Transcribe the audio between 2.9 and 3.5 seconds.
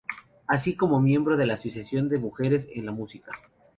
música.